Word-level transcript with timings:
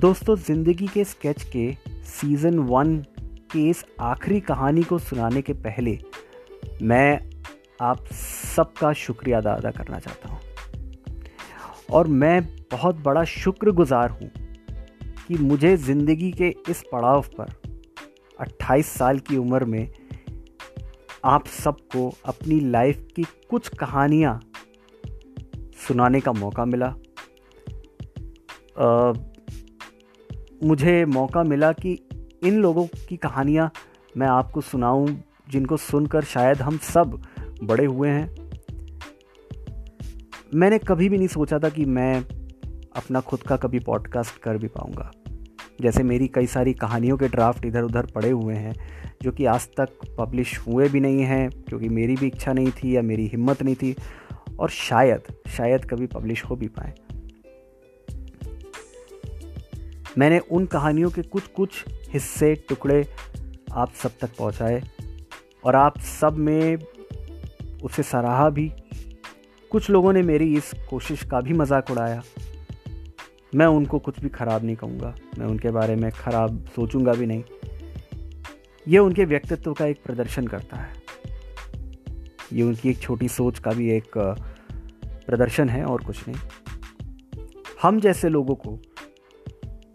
दोस्तों, 0.00 0.34
ज़िंदगी 0.36 0.86
के 0.86 1.04
स्केच 1.04 1.42
के 1.56 1.72
सीज़न 2.04 2.58
वन 2.58 2.96
के 3.52 3.68
इस 3.70 3.84
आखिरी 4.00 4.40
कहानी 4.40 4.82
को 4.82 4.98
सुनाने 4.98 5.42
के 5.42 5.52
पहले 5.52 5.98
मैं 6.82 7.20
आप 7.80 8.06
सबका 8.56 8.92
शुक्रिया 8.92 9.38
अदा 9.38 9.52
अदा 9.52 9.70
करना 9.70 9.98
चाहता 9.98 10.28
हूँ। 10.28 10.40
और 11.90 12.06
मैं 12.06 12.42
बहुत 12.72 13.02
बड़ा 13.02 13.24
शुक्रगुजार 13.24 14.10
हूँ 14.10 14.30
कि 15.28 15.34
मुझे 15.34 15.76
ज़िंदगी 15.76 16.32
के 16.32 16.54
इस 16.68 16.82
पड़ाव 16.92 17.24
पर 17.40 17.52
28 18.38 18.96
साल 18.98 19.18
की 19.18 19.36
उम्र 19.36 19.64
में 19.64 19.88
आप 21.24 21.46
सबको 21.46 22.14
अपनी 22.24 22.60
लाइफ 22.60 23.06
की 23.16 23.22
कुछ 23.22 23.68
कहानियाँ 23.68 24.40
सुनाने 25.88 26.20
का 26.20 26.32
मौका 26.32 26.64
मिला। 26.64 26.94
मुझे 30.64 31.04
मौका 31.04 31.42
मिला 31.42 31.72
कि 31.72 31.98
इन 32.44 32.54
लोगों 32.54 32.86
की 33.08 33.16
कहानियाँ 33.16 33.70
मैं 34.16 34.26
आपको 34.26 34.60
सुनाऊं, 34.60 35.06
जिनको 35.50 35.76
सुनकर 35.76 36.24
शायद 36.24 36.56
हम 36.56 36.78
सब 36.78 37.22
बड़े 37.62 37.84
हुए 37.84 38.08
हैं। 38.08 38.50
मैंने 40.54 40.78
कभी 40.78 41.08
भी 41.08 41.18
नहीं 41.18 41.28
सोचा 41.28 41.58
था 41.58 41.68
कि 41.68 41.84
मैं 41.84 42.24
अपना 42.96 43.20
खुद 43.20 43.40
का 43.40 43.56
कभी 43.56 43.78
पॉडकास्ट 43.78 44.42
कर 44.42 44.56
भी 44.56 44.66
पाऊँगा। 44.66 45.10
जैसे 45.80 46.02
मेरी 46.02 46.28
कई 46.28 46.46
सारी 46.46 46.72
कहानियों 46.72 47.16
के 47.16 47.28
ड्राफ्ट 47.28 47.66
इधर 47.66 47.82
उधर 47.82 48.06
पड़े 48.06 48.30
हुए 48.30 48.54
हैं, 48.54 48.74
जो 49.22 49.32
कि 49.32 49.44
आज 49.44 49.68
तक 49.80 49.88
पब्लिश 50.18 50.58
हुए 50.58 50.88
भी 50.88 51.00
नहीं 51.00 51.22
हैं, 51.22 51.50
क्योंकि 51.50 51.88
मेरी 51.88 52.16
भी 52.16 52.26
इच्छा 52.26 52.52
नहीं 52.52 52.70
थी 52.70 52.96
या 52.96 53.02
मेरी 53.02 53.26
हिम्मत 53.26 53.62
नहीं 53.62 53.74
थी, 53.74 53.96
और 54.58 54.70
शायद 54.70 55.22
शायद 55.48 55.84
कभी 55.84 56.06
पब्लिश 56.06 56.44
हो 56.44 56.56
भी 56.56 56.68
पाए। 56.68 56.94
मैंने 60.18 60.38
उन 60.38 60.66
कहानियों 60.66 61.10
के 61.10 61.22
कुछ 61.22 61.46
कुछ 61.46 61.84
हिस्से, 62.08 62.54
टुकड़े 62.54 63.06
आप 63.72 63.92
सब 63.92 64.10
तक 64.20 64.30
पहुँचाए 64.38 64.82
और 65.64 65.76
आप 65.76 65.98
सब 65.98 66.36
में 66.36 66.76
उसे 67.82 68.02
सराहा 68.02 68.50
भी। 68.50 68.72
कुछ 69.70 69.90
लोगों 69.90 70.12
ने 70.12 70.22
मेरी 70.22 70.54
इस 70.54 70.72
कोशिश 70.90 71.22
का 71.22 71.40
भी 71.40 71.52
मज़ाक 71.52 71.90
उड़ाया। 71.90 72.22
मैं 73.54 73.66
उनको 73.66 73.98
कुछ 73.98 74.20
भी 74.20 74.28
ख़राब 74.28 74.64
नहीं 74.64 74.76
कहूँगा। 74.76 75.14
मैं 75.38 75.46
उनके 75.46 75.70
बारे 75.70 75.96
में 75.96 76.10
ख़राब 76.10 76.64
सोचूँगा 76.76 77.12
भी 77.12 77.26
नहीं। 77.26 77.44
ये 78.88 78.98
उनके 78.98 79.24
व्यक्तित्व 79.24 79.72
का 79.72 79.86
एक 79.86 80.02
प्रदर्शन 80.04 80.46
करता 80.46 80.76
है। 80.76 80.92
ये 82.52 82.62
उनकी 82.62 82.90
एक 82.90 82.98
छोटी 82.98 83.28
सोच 83.28 83.58
का 83.58 83.70
भी 83.70 83.90
एक, 83.90 84.18
प्रदर्शन 85.26 85.68
है 85.68 85.84
और 85.84 86.04
कुछ 86.04 86.28
नहीं। 86.28 86.40
हम 87.82 88.00
जैसे 88.00 88.28
लोगों 88.28 88.54
को 88.54 88.78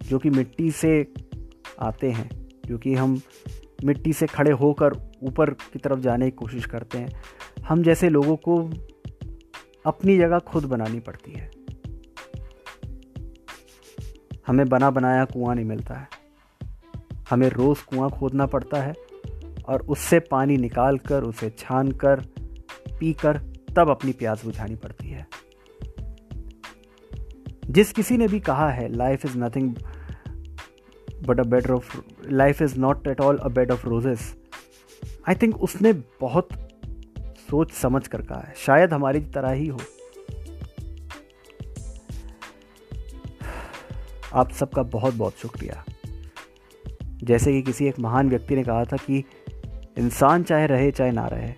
जो 0.05 0.19
कि 0.19 0.29
मिट्टी 0.29 0.71
से 0.71 1.13
आते 1.79 2.11
हैं, 2.11 2.49
जो 2.65 2.77
कि 2.77 2.93
हम 2.93 3.21
मिट्टी 3.85 4.13
से 4.13 4.27
खड़े 4.27 4.51
होकर 4.51 5.11
ऊपर 5.23 5.49
की 5.49 5.79
तरफ़ 5.79 5.99
जाने 5.99 6.25
की 6.25 6.31
कोशिश 6.31 6.65
करते 6.65 6.97
हैं। 6.97 7.09
हम 7.67 7.83
जैसे 7.83 8.09
लोगों 8.09 8.35
को 8.35 8.69
अपनी 9.85 10.17
जगह 10.17 10.39
खुद 10.39 10.65
बनानी 10.65 10.99
पड़ती 10.99 11.31
है। 11.31 11.51
हमें 14.47 14.69
बना 14.69 14.91
बनाया 14.91 15.25
कुआँ 15.25 15.55
नहीं 15.55 15.65
मिलता 15.65 15.93
है। 15.93 16.07
हमें 17.29 17.49
रोज़ 17.49 17.85
कुआँ 17.85 18.09
खोदना 18.09 18.45
पड़ता 18.45 18.81
है 18.81 18.93
और 19.67 19.81
उससे 19.81 20.19
पानी 20.19 20.57
निकाल 20.57 20.97
कर 20.97 21.23
उसे 21.23 21.49
छान 21.49 21.91
कर 21.91 22.19
पी 22.99 23.13
कर 23.13 23.37
तब 23.75 23.89
अपनी 23.89 24.11
प्यास 24.11 24.45
बुझानी 24.45 24.75
पड़ती 24.75 25.09
है। 25.09 25.27
जिस 27.69 27.91
किसी 27.91 28.17
ने 28.17 28.27
भी 28.27 28.39
कहा 28.39 28.69
है 28.69 28.95
life 28.95 29.25
is 29.25 29.37
nothing 29.37 29.75
but 31.27 31.39
a 31.39 31.43
bed 31.43 31.71
of 31.71 31.97
life 32.29 32.61
is 32.61 32.79
not 32.79 33.07
at 33.07 33.21
all 33.21 33.37
a 33.37 33.47
bed 33.47 33.71
of 33.71 33.87
roses 33.87 34.35
I 35.29 35.35
think 35.35 35.61
उसने 35.61 35.93
बहुत 35.93 36.49
सोच 37.49 37.71
समझ 37.71 38.07
कर 38.07 38.21
कहा 38.21 38.39
है। 38.39 38.53
शायद 38.57 38.93
हमारी 38.93 39.19
तरह 39.19 39.49
ही 39.49 39.67
हो। 39.67 39.81
आप 44.33 44.51
सबका 44.51 44.83
बहुत 44.83 45.13
बहुत 45.13 45.33
शुक्रिया। 45.33 45.85
जैसे 47.23 47.51
कि 47.51 47.61
किसी 47.61 47.87
एक 47.87 47.99
महान 47.99 48.29
व्यक्ति 48.29 48.55
ने 48.55 48.63
कहा 48.63 48.85
था 48.85 48.97
कि 48.97 49.23
इंसान 49.97 50.43
चाहे 50.43 50.67
रहे, 50.67 50.91
चाहे 50.91 51.11
ना 51.11 51.27
रहे, 51.27 51.53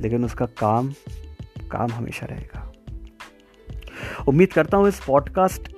लेकिन 0.00 0.24
उसका 0.24 0.46
काम 0.46 0.92
काम 1.70 1.92
हमेशा 1.92 2.26
रहेगा। 2.26 2.72
उम्मीद 4.28 4.52
करता 4.52 4.76
हूँ 4.76 4.88
इस 4.88 5.04
पॉडकास्ट 5.04 5.72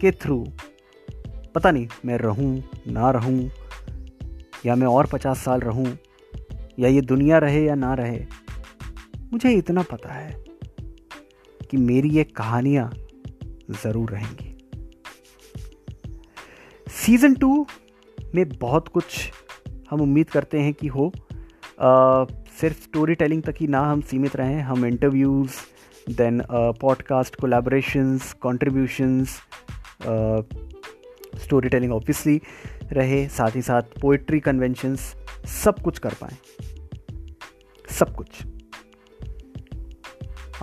के 0.00 0.10
थ्रू 0.10 0.52
पता 1.54 1.70
नहीं 1.70 1.88
मैं 2.04 2.18
रहूँ 2.18 2.62
ना 2.88 3.10
रहूँ 3.10 3.50
या 4.66 4.74
मैं 4.74 4.86
और 4.86 5.06
पचास 5.06 5.38
साल 5.38 5.60
रहूँ 5.60 5.98
या 6.78 6.88
ये 6.88 7.00
दुनिया 7.00 7.38
रहे 7.38 7.64
या 7.64 7.74
ना 7.74 7.94
रहे 7.94 8.24
मुझे 9.32 9.52
इतना 9.52 9.82
पता 9.82 10.12
है 10.12 10.44
कि 11.70 11.76
मेरी 11.76 12.08
ये 12.08 12.24
कहानियाँ 12.24 12.92
ज़रूर 13.84 14.10
रहेंगी। 14.10 14.50
सीज़न 16.88 17.34
टू 17.34 17.66
में 18.34 18.48
बहुत 18.48 18.88
कुछ 18.88 19.32
हम 19.90 20.00
उम्मीद 20.00 20.30
करते 20.30 20.60
हैं 20.60 20.74
कि 20.74 20.86
हो। 20.86 21.12
आ, 21.80 22.24
सिर्फ़ 22.60 22.82
स्टोरी 22.82 23.14
टेलिंग 23.14 23.42
तक 23.42 23.54
ही 23.60 23.66
ना 23.66 23.80
हम 23.80 24.00
सीमित 24.00 24.36
रहें 24.36 24.60
हम 24.62 24.86
interviews 24.86 25.50
then 26.10 26.42
podcast 26.52 27.36
collaborations 27.36 28.32
contributions 28.32 29.40
storytelling 31.68 31.92
obviously 31.92 32.40
रहे, 32.92 33.26
साथ 33.28 33.56
ही 33.56 33.62
साथ 33.62 33.82
पोइट्री 34.00 34.40
कन्वेंशंस 34.40 35.14
सब 35.64 35.78
कुछ 35.78 35.98
कर 35.98 36.14
पाए। 36.20 36.36
सब 37.90 38.14
कुछ। 38.16 38.42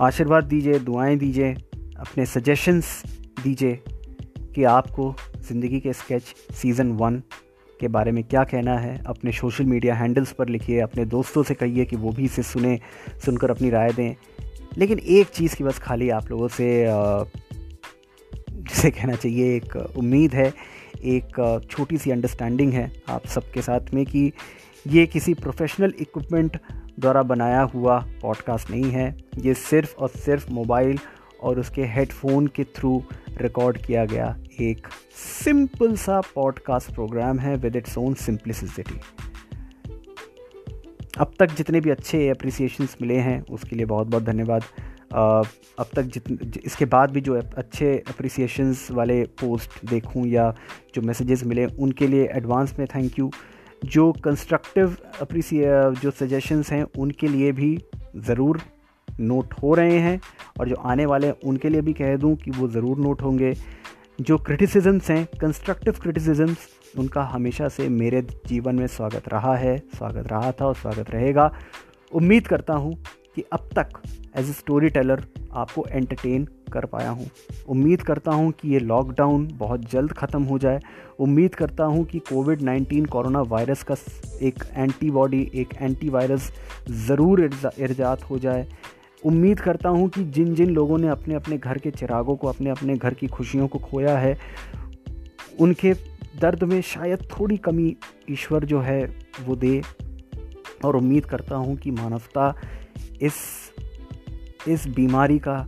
आशीर्वाद 0.00 0.44
दीजिए, 0.44 0.78
दुआएँ 0.78 1.16
दीजिए, 1.16 1.52
अपने 1.98 2.26
सजेशंस 2.26 3.02
दीजिए 3.44 3.80
कि 4.54 4.64
आपको 4.64 5.14
ज़िंदगी 5.48 5.80
के 5.80 5.92
स्केच 5.92 6.34
सीज़न 6.54 6.92
वन 6.92 7.22
के 7.80 7.88
बारे 7.88 8.12
में 8.12 8.22
क्या 8.24 8.42
कहना 8.44 8.78
है। 8.78 9.02
अपने 9.06 9.32
सोशल 9.32 9.64
मीडिया 9.64 9.94
हैंडल्स 9.94 10.32
पर 10.32 10.48
लिखिए, 10.48 10.80
अपने 10.80 11.04
दोस्तों 11.04 11.42
से 11.42 11.54
कहिए 11.54 11.84
कि 11.84 11.96
वो 11.96 12.10
भी 12.10 12.24
इसे 12.24 12.42
सुने, 12.42 12.80
सुनकर 13.24 13.50
अपनी 13.50 13.70
राय 13.70 13.92
दें। 13.92 14.14
लेकिन 14.78 14.98
एक 14.98 15.28
चीज़ 15.28 15.56
की 15.56 15.64
बस 15.64 15.78
खाली 15.78 16.10
आप 16.10 16.30
लोगों 16.30 16.48
से 16.48 16.86
जिसे 18.62 18.90
कहना 18.90 19.14
चाहिए, 19.14 19.56
एक 19.56 19.76
उम्मीद 19.76 20.34
है, 20.34 20.52
एक 21.04 21.66
छोटी 21.70 21.98
सी 21.98 22.10
अंडरस्टैंडिंग 22.10 22.72
है 22.72 22.92
आप 23.08 23.26
सबके 23.26 23.62
साथ 23.62 23.94
में 23.94 24.06
कि 24.06 24.32
ये 24.86 25.06
किसी 25.06 25.34
प्रोफेशनल 25.34 25.94
इक्विपमेंट 26.00 26.58
द्वारा 27.00 27.22
बनाया 27.22 27.62
हुआ 27.62 27.98
पॉडकास्ट 28.22 28.70
नहीं 28.70 28.90
है। 28.90 29.16
ये 29.38 29.54
सिर्फ़ 29.54 29.96
और 29.96 30.08
सिर्फ़ 30.08 30.50
मोबाइल 30.50 30.98
और 31.42 31.60
उसके 31.60 31.84
हेडफोन 31.84 32.46
के 32.46 32.64
थ्रू 32.64 33.02
रिकॉर्ड 33.40 33.78
किया 33.78 34.04
गया 34.04 34.36
एक 34.60 34.86
सिंपल 35.44 35.96
सा 35.96 36.20
पॉडकास्ट 36.20 36.94
प्रोग्राम 36.94 37.38
है 37.38 37.56
विद 37.56 37.76
इट्स 37.76 37.98
ओन 37.98 38.14
सिंप्लिसिटी 38.14 39.00
अब 41.18 41.32
तक 41.38 41.50
जितने 41.50 41.80
भी 41.80 41.90
अच्छे 41.90 42.28
अप्रिसिएशंस 42.28 42.96
मिले 43.02 43.16
हैं, 43.16 43.46
उसके 43.46 43.76
लिए 43.76 43.86
बहुत 43.86 44.06
बहुत 44.06 44.22
धन्यवाद। 44.22 44.62
अब 45.12 45.86
तक 45.96 46.02
जित 46.04 46.60
इसके 46.64 46.84
बाद 46.86 47.10
भी 47.10 47.20
जो 47.20 47.40
अच्छे 47.56 47.96
अप्रिसिएशंस 48.08 48.90
वाले 48.90 49.22
पोस्ट 49.40 49.84
देखूँ 49.90 50.26
या 50.26 50.52
जो 50.94 51.02
मैसेजेस 51.02 51.44
मिले, 51.44 51.66
उनके 51.66 52.06
लिए 52.06 52.28
एडवांस 52.32 52.74
में 52.78 52.86
थैंक 52.94 53.18
यू 53.18 53.30
जो 53.84 54.10
कंस्ट्रक्टिव 54.24 54.96
अप्रिसिए 55.20 55.66
जो 56.02 56.10
सजेशंस 56.10 56.70
हैं, 56.72 56.84
उनके 56.98 57.28
लिए 57.28 57.52
भी 57.52 57.76
ज़रूर 58.18 58.60
नोट 59.08 59.54
हो 59.62 59.74
रहे 59.74 59.98
हैं 59.98 60.20
और 60.60 60.68
जो 60.68 60.76
आने 60.76 61.06
वाले 61.06 61.26
हैं, 61.26 61.34
उनके 61.44 61.68
लिए 61.68 61.80
भी 61.80 61.92
कह 61.92 62.16
दूँ 62.16 62.34
कि 62.36 62.50
वो 62.50 62.68
ज़रूर 62.68 62.98
नोट 62.98 63.22
होंगे। 63.22 63.54
जो 64.20 64.36
क्रिटिसिजम्स 64.38 65.10
हैं 65.10 65.24
कंस्ट्रक्टिव 65.40 65.94
क्रिटिसिजम्स 66.02 66.68
उनका 66.98 67.22
हमेशा 67.24 67.68
से 67.68 67.88
मेरे 67.88 68.22
जीवन 68.46 68.74
में 68.74 68.86
स्वागत 68.88 69.28
रहा 69.28 69.54
है, 69.56 69.76
स्वागत 69.96 70.28
रहा 70.28 70.52
था 70.52 70.66
और 70.66 70.74
स्वागत 70.74 71.10
रहेगा। 71.10 71.50
उम्मीद 72.12 72.46
करता 72.46 72.74
हूँ 72.74 72.94
कि 73.36 73.44
अब 73.52 73.68
तक 73.78 74.02
एज 74.36 74.48
ए 74.48 74.52
स्टोरी 74.52 74.88
टेलर 74.88 75.24
आपको 75.52 75.86
एंटरटेन 75.90 76.44
कर 76.72 76.86
पाया 76.86 77.10
हूँ। 77.10 77.26
उम्मीद 77.68 78.02
करता 78.02 78.32
हूँ 78.32 78.52
कि 78.52 78.68
ये 78.68 78.78
लॉकडाउन 78.78 79.48
बहुत 79.52 79.90
जल्द 79.90 80.12
ख़त्म 80.12 80.42
हो 80.42 80.58
जाए। 80.58 80.80
उम्मीद 81.20 81.54
करता 81.54 81.84
हूँ 81.84 82.04
कि 82.04 82.18
कोविड 82.18 82.60
19 82.60 83.06
कोरोना 83.06 83.40
वायरस 83.40 83.82
का 83.82 83.96
एक 84.42 84.64
एंटीबॉडी 84.74 85.50
एक 85.54 85.74
एंटीवायरस 85.80 86.50
ज़रूर 87.06 87.44
इर्जात 87.78 88.22
हो 88.22 88.38
जाए। 88.38 88.66
उम्मीद 89.24 89.60
करता 89.60 89.88
हूँ 89.88 90.08
कि 90.08 90.24
जिन 90.24 90.54
जिन 90.54 90.70
लोगों 90.70 90.98
ने 90.98 91.08
अपने 91.08 91.34
अपने 91.34 91.58
घर 91.58 91.78
के 91.78 91.90
चिरागों 91.90 92.36
को, 92.36 92.48
अपने 92.48 92.70
अपने 92.70 92.96
घर 92.96 93.14
की 93.14 93.26
खुशियों 93.26 93.68
को 93.68 93.78
खोया 93.78 94.18
है, 94.18 94.36
उनके 95.60 95.92
दर्द 96.40 96.62
में 96.64 96.80
शायद 96.82 97.28
थोड़ी 97.30 97.56
कमी 97.56 97.96
ईश्वर 98.30 98.64
जो 98.64 98.80
है 98.80 99.02
वो 99.46 99.56
दे। 99.56 99.82
और 100.84 100.96
उम्मीद 100.96 101.26
करता 101.26 101.56
हूँ 101.56 101.76
कि 101.76 101.90
मानवता 101.90 102.54
इस 103.22 103.34
इस 104.68 104.86
बीमारी 104.88 105.38
का 105.38 105.66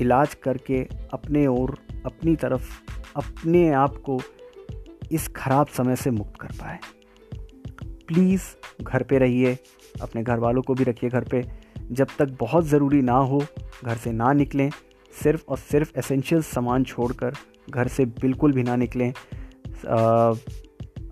इलाज 0.00 0.34
करके 0.34 0.80
अपने 1.12 1.46
और 1.46 1.78
अपनी 2.06 2.36
तरफ़, 2.36 2.70
अपने 3.16 3.70
आप 3.70 3.96
को 3.96 4.20
इस 5.12 5.28
खराब 5.28 5.66
समय 5.66 5.96
से 5.96 6.10
मुक्त 6.10 6.40
कर 6.40 6.48
पाए। 6.48 6.78
प्लीज़ 8.08 8.42
घर 8.82 9.02
पे 9.02 9.18
रहिए, 9.18 9.58
अपने 10.02 10.22
घर 10.22 10.38
वालों 10.38 10.62
को 10.62 10.74
भी 10.74 10.84
रखिए 10.84 11.10
घर 11.10 11.24
पे। 11.24 11.42
जब 11.90 12.08
तक 12.18 12.36
बहुत 12.40 12.64
ज़रूरी 12.64 13.02
ना 13.02 13.16
हो, 13.16 13.44
घर 13.84 13.96
से 13.96 14.12
ना 14.12 14.32
निकलें। 14.32 14.70
सिर्फ़ 15.22 15.44
और 15.48 15.58
सिर्फ़ 15.58 15.98
एसेंशियल 15.98 16.42
सामान 16.42 16.84
छोड़कर 16.84 17.32
घर 17.70 17.88
से 17.88 18.04
बिल्कुल 18.04 18.52
भी 18.52 18.62
ना 18.62 18.76
निकलें। 18.76 19.12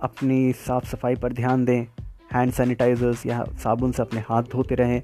अपनी 0.03 0.53
साफ़ 0.53 0.87
सफ़ाई 0.87 1.15
पर 1.15 1.33
ध्यान 1.33 1.65
दें। 1.65 1.87
हैंड 2.33 2.53
सैनिटाइज़र्स 2.53 3.27
या 3.27 3.45
साबुन 3.63 3.93
से 3.93 4.03
अपने 4.03 4.21
हाथ 4.21 4.43
धोते 4.43 4.75
रहें, 4.75 5.03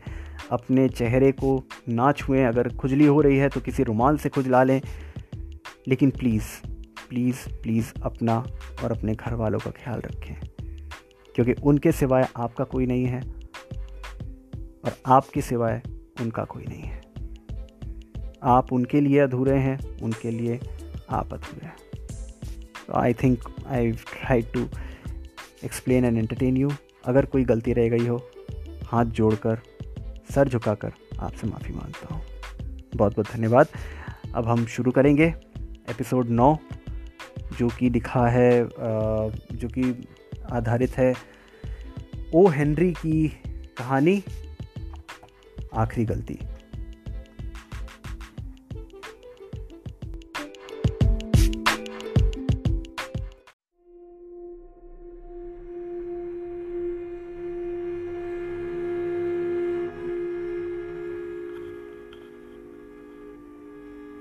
अपने 0.51 0.89
चेहरे 0.89 1.31
को 1.33 1.63
ना 1.89 2.11
छुएँ। 2.13 2.45
अगर 2.45 2.69
खुजली 2.77 3.07
हो 3.07 3.21
रही 3.21 3.39
है 3.39 3.49
तो 3.49 3.61
किसी 3.61 3.83
रुमाल 3.83 4.17
से 4.17 4.29
खुजला 4.29 4.63
लें। 4.63 4.81
लेकिन 5.89 6.11
प्लीज़ 6.11 6.45
प्लीज़ 7.09 7.49
प्लीज़ 7.63 7.93
अपना 8.03 8.39
और 8.85 8.93
अपने 8.93 9.15
घर 9.15 9.35
वालों 9.35 9.59
का 9.59 9.71
ख्याल 9.75 10.01
रखें, 10.01 10.35
क्योंकि 11.35 11.53
उनके 11.63 11.93
सिवाय 11.93 12.27
आपका 12.37 12.65
कोई 12.65 12.87
नहीं 12.87 13.05
है 13.05 13.21
और 14.85 14.97
आपके 15.07 15.43
सिवाय 15.43 15.81
उनका 16.21 16.45
कोई 16.45 16.65
नहीं 16.65 16.83
है। 16.83 17.01
आप 18.47 18.73
उनके 18.73 19.01
लिए 19.01 19.19
अधूरे 19.19 19.57
हैं, 19.59 19.79
उनके 20.03 20.31
लिए 20.31 20.59
आप 21.11 21.33
अधूरे 21.35 21.67
हैं। 21.67 21.77
I 22.95 23.15
think 23.15 23.45
I 23.69 23.91
try 23.93 24.43
to 24.55 24.67
explain 25.65 26.05
and 26.05 26.19
entertain 26.19 26.57
you 26.57 26.71
अगर 27.09 27.25
कोई 27.25 27.45
गलती 27.45 27.73
रह 27.73 27.89
गई 27.89 28.07
हो, 28.07 28.17
हाथ 28.87 29.05
जोड़कर, 29.19 29.59
सर 30.35 30.49
झुकाकर 30.49 30.93
आपसे 31.21 31.47
माफ़ी 31.47 31.75
माँगता 31.75 32.15
हूँ। 32.15 32.23
बहुत 32.97 33.15
बहुत 33.15 33.33
धन्यवाद। 33.33 33.67
अब 34.35 34.49
हम 34.49 34.65
शुरू 34.67 34.91
करेंगे 34.91 35.27
एपिसोड 35.91 36.29
नौ, 36.31 36.57
जो 37.59 37.69
कि 37.69 37.91
लिखा 37.91 38.27
है 38.29 38.51
जो 38.63 39.69
कि 39.69 39.95
आधारित 40.53 40.97
है 40.99 41.13
ओ 42.35 42.47
हेनरी 42.49 42.93
की 42.93 43.29
कहानी, 43.79 44.23
आखिरी 45.75 46.05
गलती। 46.07 46.39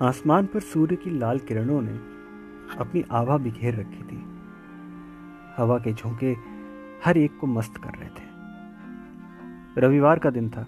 आसमान 0.07 0.45
पर 0.45 0.59
सूर्य 0.59 0.95
की 0.95 1.09
लाल 1.09 1.39
किरणों 1.39 1.81
ने 1.81 1.93
अपनी 2.77 3.03
आभा 3.11 3.37
बिखेर 3.37 3.75
रखी 3.75 4.03
थी। 4.03 4.23
हवा 5.57 5.77
के 5.77 5.93
झोंके 5.93 6.35
हर 7.05 7.17
एक 7.17 7.37
को 7.39 7.47
मस्त 7.47 7.77
कर 7.77 7.89
रहे 7.89 8.09
थे। 8.09 8.27
रविवार 9.81 10.19
का 10.19 10.29
दिन 10.29 10.49
था। 10.49 10.67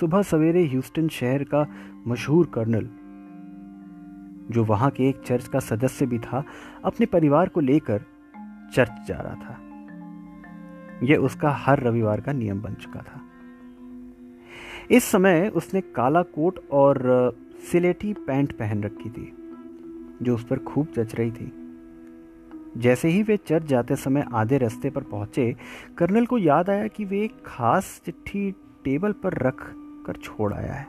सुबह 0.00 0.22
सवेरे 0.22 0.66
ह्यूस्टन 0.66 1.08
शहर 1.08 1.44
का 1.44 1.66
मशहूर 2.06 2.46
कर्नल, 2.46 2.88
जो 4.54 4.64
वहाँ 4.64 4.90
के 4.90 5.08
एक 5.08 5.22
चर्च 5.22 5.48
का 5.48 5.58
सदस्य 5.58 6.06
भी 6.06 6.18
था, 6.18 6.44
अपने 6.84 7.06
परिवार 7.06 7.48
को 7.48 7.60
लेकर 7.60 8.04
चर्च 8.74 8.92
जा 9.08 9.16
रहा 9.16 9.34
था। 9.34 9.58
यह 11.02 11.16
उसका 11.16 11.50
हर 11.50 11.80
रविवार 11.80 12.20
का 12.20 12.32
नियम 12.32 12.62
बन 12.62 12.74
चुका 12.74 13.00
था। 13.00 13.20
इस 14.90 15.04
समय 15.04 15.52
उसने 15.54 15.80
काला 15.80 16.22
कोट 16.22 16.68
और 16.70 17.04
सिलेटी 17.62 18.12
पैंट 18.12 18.52
पहन 18.52 18.82
रखी 18.82 19.10
थी, 19.10 19.32
जो 20.22 20.34
उस 20.34 20.44
पर 20.44 20.58
खूब 20.58 20.92
जच 20.96 21.14
रही 21.14 21.30
थी। 21.30 21.52
जैसे 22.76 23.08
ही 23.08 23.22
वे 23.22 23.36
चर्च 23.36 23.66
जाते 23.66 23.96
समय 23.96 24.24
आधे 24.34 24.58
रास्ते 24.58 24.90
पर 24.90 25.02
पहुँचे, 25.02 25.56
कर्नल 25.98 26.26
को 26.26 26.38
याद 26.38 26.70
आया 26.70 26.86
कि 26.86 27.04
वे 27.04 27.22
एक 27.24 27.36
खास 27.46 28.00
चिट्ठी 28.04 28.50
टेबल 28.84 29.12
पर 29.12 29.38
रख 29.38 29.66
कर 30.06 30.16
छोड़ 30.16 30.52
आया 30.54 30.72
है। 30.72 30.86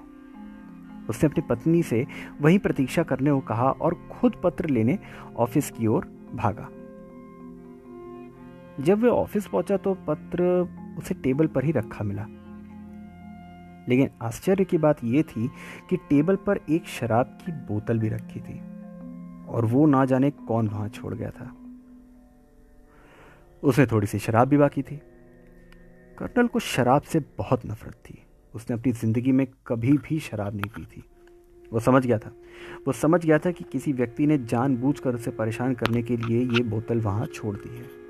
उसने 1.10 1.30
अपनी 1.30 1.44
पत्नी 1.50 1.84
से 1.84 2.06
वहीं 2.42 2.60
प्रतीक्षा 2.60 3.04
करने 3.04 3.32
को 3.32 3.40
कहा 3.40 3.70
और 3.72 3.96
खुद 4.12 4.36
पत्र 4.44 4.70
लेने 4.70 4.98
ऑफ़िस 5.38 5.72
की 5.72 5.88
ओर 5.88 6.06
भागा। 6.36 6.70
जब 8.84 9.00
वे 9.00 9.10
ऑफ़िस 9.10 9.48
पहुँचा 9.48 9.78
तो 9.78 9.94
पत्र 10.08 10.44
उसे 10.98 11.14
टेबल 11.14 11.48
पर 11.48 11.66
ही 11.66 11.72
रखा 11.72 12.04
मिला। 12.04 12.26
लेकिन 13.90 14.10
आश्चर्य 14.22 14.66
की 14.66 14.78
बात 14.78 15.04
यह 15.04 15.24
थी 15.24 15.48
कि 15.90 15.98
टेबल 15.98 16.36
पर 16.36 16.60
एक 16.70 16.88
शराब 16.90 17.38
की 17.42 17.52
बोतल 17.52 18.00
भी 18.00 18.10
रखी 18.10 18.40
थी, 18.40 18.60
और 19.48 19.66
वो 19.66 19.86
ना 19.86 20.06
जाने 20.06 20.32
कौन 20.48 20.68
वहाँ 20.68 20.90
छोड़ 20.90 21.14
गया 21.14 21.30
था। 21.30 21.56
उसमें 23.64 23.88
थोड़ी 23.88 24.08
सी 24.08 24.20
शराब 24.20 24.48
भी 24.48 24.58
बाकी 24.58 24.82
थी। 24.82 25.02
कर्नल 26.18 26.48
को 26.48 26.60
शराब 26.60 27.02
से 27.02 27.20
बहुत 27.38 27.66
नफरत 27.66 27.96
थी। 28.06 28.22
उसने 28.54 28.76
अपनी 28.76 28.92
ज़िंदगी 28.92 29.32
में 29.32 29.46
कभी 29.68 29.98
भी 30.00 30.20
शराब 30.20 30.56
नहीं 30.56 30.70
पी 30.70 30.86
थी। 30.86 31.04
वो 31.72 31.80
समझ 31.80 32.06
गया 32.06 32.18
था। 32.18 32.32
वो 32.88 32.94
समझ 32.94 33.26
गया 33.26 33.38
था 33.38 33.52
कि 33.52 33.64
किसी 33.64 33.94
व्यक्ति 33.94 34.26
ने 34.28 34.38
जानबूझकर 34.38 35.16
उसे 35.16 35.32
परेशान 35.32 35.74
करने 35.74 36.04
के 36.04 36.18
लिए 36.18 36.40
ये 36.48 36.64
बोतल 36.64 37.02
वहाँ 37.02 37.26
छोड़ 37.26 37.56
दी 37.56 37.78
है। 37.78 38.05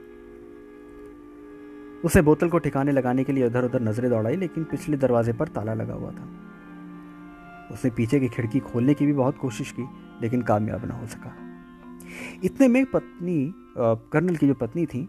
उसे 2.06 2.22
बोतल 2.22 2.50
को 2.50 2.58
ठिकाने 2.58 2.92
लगाने 2.92 3.24
के 3.24 3.34
लिए 3.34 3.46
इधर 3.48 3.66
उधर 3.66 3.82
नज़रें 3.82 4.10
दौड़ाई, 4.10 4.36
लेकिन 4.36 4.64
पिछले 4.64 4.98
दरवाजे 4.98 5.34
पर 5.34 5.48
ताला 5.48 5.74
लगा 5.74 5.94
हुआ 5.94 6.12
था। 6.12 6.28
उसने 7.72 7.92
पीछे 7.92 8.20
की 8.20 8.28
खिड़की 8.28 8.60
खोलने 8.62 8.94
की 8.94 9.06
भी 9.06 9.14
बहुत 9.14 9.38
कोशिश 9.38 9.72
की, 9.72 9.86
लेकिन 10.22 10.42
कामयाब 10.42 10.86
ना 10.86 10.94
हो 10.94 11.08
सका। 11.08 11.34
इतने 12.44 12.68
में 12.68 12.86
पत्नी 12.86 13.54
कर्नल 13.78 14.36
की 14.36 14.48
जो 14.48 14.54
पत्नी 14.54 14.86
थी, 14.86 15.02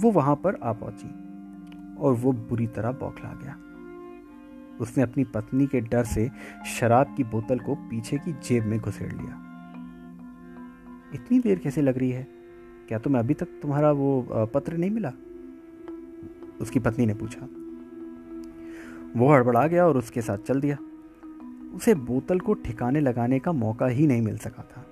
वो 0.00 0.10
वहाँ 0.10 0.34
पर 0.36 0.54
आ 0.54 0.72
पहुँची 0.72 1.08
और 1.96 2.12
वो 2.14 2.32
बुरी 2.32 2.66
तरह 2.66 2.92
बौखला 2.92 3.32
गया। 3.34 3.56
उसने 4.80 5.02
अपनी 5.02 5.24
पत्नी 5.24 5.66
के 5.66 5.80
डर 5.80 6.04
से 6.04 6.30
शराब 6.70 7.14
की 7.16 7.24
बोतल 7.24 7.58
को 7.58 7.74
पीछे 7.90 8.18
की 8.18 8.32
जेब 8.44 8.64
में 8.64 8.78
घुसेड़ 8.78 9.12
लिया। 9.12 9.42
इतनी 11.14 11.38
देर 11.38 11.58
कैसे 11.58 11.82
लग 11.82 11.98
रही 11.98 12.10
है? 12.10 12.26
क्या 12.88 12.98
तुम्हें 12.98 13.22
अभी 13.22 13.34
तक 13.34 13.48
तुम्हारा 13.62 13.92
वो 13.92 14.48
पत्र 14.54 14.76
नहीं 14.76 14.90
मिला? 14.90 15.12
उसकी 16.60 16.78
पत्नी 16.78 17.06
ने 17.06 17.14
पूछा। 17.14 17.48
वो 19.20 19.32
हड़बड़ा 19.32 19.66
गया 19.66 19.86
और 19.86 19.96
उसके 19.96 20.22
साथ 20.22 20.38
चल 20.38 20.60
दिया। 20.60 20.78
उसे 21.74 21.94
बोतल 21.94 22.40
को 22.40 22.54
ठिकाने 22.54 23.00
लगाने 23.00 23.38
का 23.38 23.52
मौका 23.52 23.86
ही 23.86 24.06
नहीं 24.06 24.22
मिल 24.22 24.38
सका 24.38 24.62
था। 24.62 24.86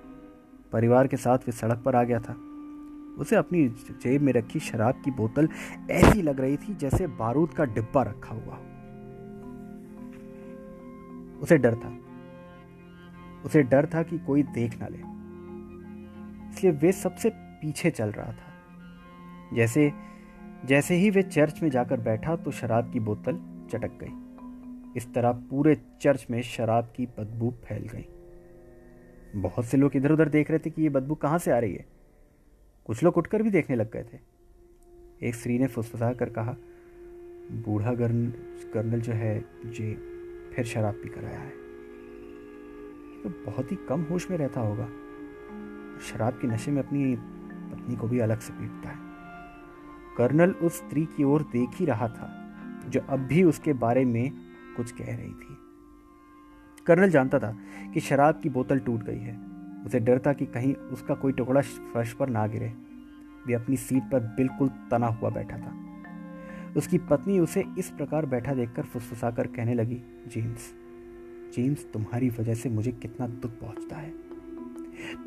परिवार 0.71 1.07
के 1.07 1.17
साथ 1.17 1.37
वे 1.37 1.51
सड़क 1.51 1.81
पर 1.85 1.95
आ 1.95 2.03
गया 2.03 2.19
था। 2.19 2.33
उसे 3.17 3.35
अपनी 3.35 3.67
जेब 3.69 4.21
में 4.21 4.33
रखी 4.33 4.59
शराब 4.59 5.01
की 5.05 5.11
बोतल 5.11 5.49
ऐसी 5.91 6.21
लग 6.21 6.39
रही 6.39 6.57
थी 6.57 6.75
जैसे 6.75 7.07
बारूद 7.07 7.49
का 7.49 7.65
डिब्बा 7.65 8.03
रखा 8.03 8.35
हुआ 8.35 8.59
उसे 11.41 11.57
डर 11.57 11.75
था। 11.75 11.97
उसे 13.45 13.63
डर 13.63 13.85
था 13.85 14.03
कि 14.03 14.17
कोई 14.17 14.43
देख 14.43 14.79
ना 14.81 14.87
ले। 14.87 14.97
इसलिए 16.49 16.73
वे 16.73 16.91
सबसे 16.91 17.29
पीछे 17.35 17.89
चल 17.89 18.09
रहा 18.09 18.31
था। 18.31 18.53
जैसे 19.53 19.91
जैसे 20.65 20.95
ही 20.95 21.09
वे 21.09 21.21
चर्च 21.21 21.61
में 21.63 21.69
जाकर 21.69 21.99
बैठा 21.99 22.35
तो 22.35 22.51
शराब 22.51 22.93
की 22.93 22.99
बोतल 22.99 23.35
चटक 23.71 23.91
गई। 24.03 24.93
इस 24.97 25.13
तरह 25.13 25.31
पूरे 25.31 25.81
चर्च 26.01 26.27
में 26.31 26.41
शराब 26.41 26.93
की 26.95 27.05
बदबू 27.05 27.53
फैल 27.65 27.83
गई। 27.83 28.05
बहुत 29.41 29.65
से 29.65 29.77
लोग 29.77 29.95
इधर 29.95 30.11
उधर 30.11 30.29
देख 30.29 30.49
रहे 30.49 30.59
थे 30.59 30.69
कि 30.69 30.81
ये 30.81 30.89
बदबू 30.89 31.15
कहाँ 31.15 31.37
से 31.37 31.51
आ 31.51 31.59
रही 31.59 31.73
है। 31.73 31.85
कुछ 32.85 33.03
लोग 33.03 33.17
उठकर 33.17 33.43
भी 33.43 33.49
देखने 33.49 33.75
लग 33.75 33.91
गए 33.91 34.03
थे। 34.03 34.19
एक 35.27 35.35
स्त्री 35.35 35.59
ने 35.59 35.67
फुसफुसा 35.67 36.13
कर 36.13 36.29
कहा, 36.29 36.55
बूढ़ा 37.51 37.93
गर्न 37.93 38.29
कर्नल 38.73 39.01
जो 39.01 39.13
है 39.13 39.45
जे 39.65 39.93
फिर 40.55 40.65
शराब 40.65 40.93
पी 40.93 41.09
कर 41.09 41.25
आया 41.25 41.39
है। 41.39 41.53
तो 43.23 43.51
बहुत 43.51 43.71
ही 43.71 43.77
कम 43.89 44.01
होश 44.01 44.31
में 44.31 44.37
रहता 44.37 44.61
होगा। 44.61 44.89
शराब 46.01 46.33
के 46.33 46.47
नशे 46.47 46.71
में 46.71 46.83
अपनी 46.83 47.15
पत्नी 47.71 47.95
को 47.95 48.07
भी 48.07 48.19
अलग 48.19 48.39
से 48.39 48.53
पीटता 48.53 48.89
है। 48.89 49.04
कर्नल 50.17 50.51
उस 50.51 50.77
स्त्री 50.77 51.05
की 51.05 51.23
ओर 51.23 51.41
देख 51.41 51.69
ही 51.75 51.85
रहा 51.85 52.07
था, 52.07 52.29
जो 52.89 53.01
अब 53.09 53.19
भी 53.19 53.43
उसके 53.43 53.73
बारे 53.73 54.05
में 54.05 54.31
कुछ 54.77 54.91
कह 54.91 55.15
रही 55.15 55.31
थी। 55.31 55.57
कर्नल 56.85 57.09
जानता 57.09 57.39
था 57.39 57.57
कि 57.93 57.99
शराब 57.99 58.39
की 58.43 58.49
बोतल 58.49 58.79
टूट 58.79 59.03
गई 59.03 59.19
है। 59.19 59.37
उसे 59.85 59.99
डर 59.99 60.19
था 60.19 60.33
कि 60.33 60.45
कहीं 60.45 60.73
उसका 60.73 61.15
कोई 61.15 61.31
टुकड़ा 61.31 61.61
फर्श 61.61 62.13
पर 62.13 62.29
ना 62.29 62.47
गिरे। 62.47 62.73
वे 63.47 63.53
अपनी 63.53 63.77
सीट 63.77 64.03
पर 64.03 64.19
बिल्कुल 64.19 64.69
तना 64.91 65.07
हुआ 65.07 65.29
बैठा 65.29 65.57
था। 65.57 65.73
उसकी 66.77 66.97
पत्नी 66.97 67.39
उसे 67.39 67.63
इस 67.77 67.89
प्रकार 67.89 68.25
बैठा 68.25 68.53
देखकर 68.53 68.83
फुसफुसाकर 68.83 69.47
कहने 69.47 69.73
लगी, 69.73 70.01
जेम्स 70.27 70.73
जेम्स, 71.55 71.85
तुम्हारी 71.93 72.29
वजह 72.29 72.53
से 72.53 72.69
मुझे 72.69 72.91
कितना 72.91 73.27
दुख 73.27 73.51
पहुँचता 73.51 73.95
है। 73.95 74.13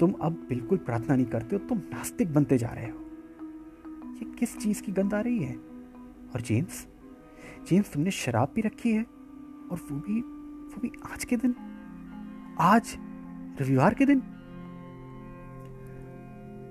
तुम 0.01 0.13
अब 0.13 0.47
बिल्कुल 0.49 0.79
प्रार्थना 0.79 1.17
नहीं 1.17 1.27
करते 1.27 1.57
हो, 1.57 1.69
तुम 1.69 1.79
नास्तिक 1.79 2.35
बनते 2.35 2.59
जा 2.59 2.69
रहे 2.69 2.87
हो। 2.87 3.08
ये 4.23 4.33
किस 4.33 4.59
चीज़ 4.59 4.83
की 4.83 4.93
गंध 4.93 5.15
आ 5.15 5.21
रही 5.21 5.43
है? 5.43 5.57
और 6.35 6.41
जेम्स? 6.41 6.89
जेम्स, 7.69 7.93
तुमने 7.93 8.11
शराब 8.11 8.53
भी 8.55 8.61
रखी 8.61 8.93
है? 8.93 9.03
और 9.73 9.79
वो 9.91 9.97
भी 9.97 10.21
वो 10.69 10.81
भी 10.81 10.93
आज 11.13 11.25
के 11.25 11.37
दिन? 11.37 11.55
आज? 12.61 12.99
रविवार 13.61 13.95
के 13.95 14.07
दिन? 14.07 14.23